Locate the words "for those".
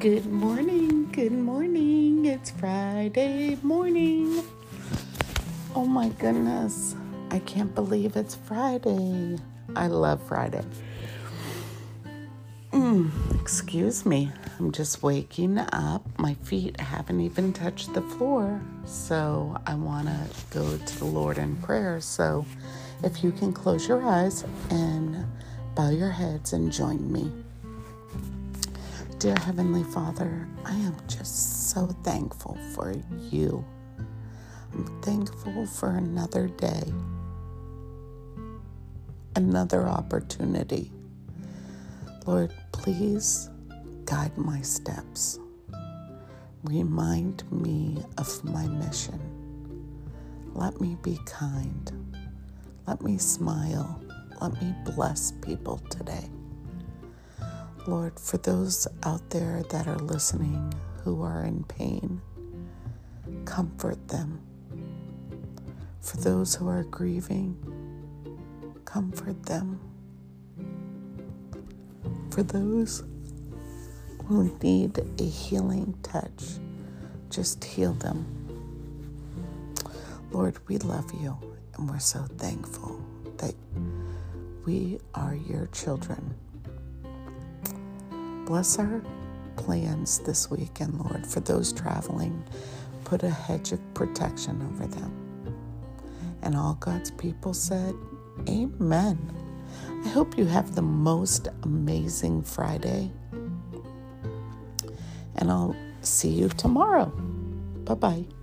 58.20-58.86, 66.02-66.54, 72.30-73.02, 91.24-91.72